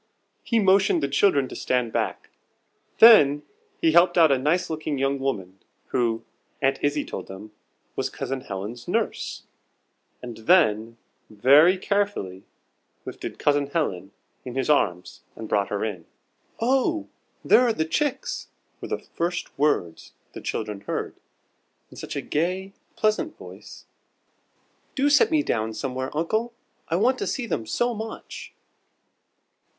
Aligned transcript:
He 0.41 0.57
motioned 0.57 1.03
the 1.03 1.07
children 1.07 1.47
to 1.49 1.55
stand 1.55 1.93
back. 1.93 2.31
Then 2.97 3.43
he 3.79 3.91
helped 3.91 4.17
out 4.17 4.31
a 4.31 4.39
nice 4.39 4.67
looking 4.67 4.97
young 4.97 5.19
woman, 5.19 5.59
who, 5.89 6.23
Aunt 6.59 6.79
Izzie 6.83 7.05
told 7.05 7.27
them, 7.27 7.51
was 7.95 8.09
Cousin 8.09 8.41
Helen's 8.41 8.87
nurse, 8.87 9.43
and 10.19 10.37
then, 10.37 10.97
very 11.29 11.77
carefully, 11.77 12.45
lifted 13.05 13.37
Cousin 13.37 13.67
Helen 13.67 14.09
in 14.43 14.55
his 14.55 14.71
arms 14.71 15.21
and 15.35 15.47
brought 15.47 15.67
her 15.69 15.85
in. 15.85 16.07
"Oh, 16.59 17.07
there 17.45 17.61
are 17.61 17.71
the 17.71 17.85
chicks!" 17.85 18.47
were 18.81 18.87
the 18.87 18.97
first 18.97 19.55
words 19.55 20.13
the 20.33 20.41
children 20.41 20.81
heard, 20.87 21.15
in 21.91 21.95
such 21.97 22.15
a 22.15 22.21
gay, 22.21 22.73
pleasant 22.95 23.37
voice. 23.37 23.85
"Do 24.95 25.11
set 25.11 25.29
me 25.29 25.43
down 25.43 25.75
somewhere, 25.75 26.09
uncle. 26.17 26.53
I 26.87 26.95
want 26.95 27.19
to 27.19 27.27
see 27.27 27.45
them 27.45 27.67
so 27.67 27.93
much!" 27.93 28.55